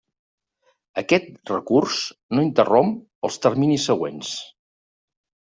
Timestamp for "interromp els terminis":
2.47-3.89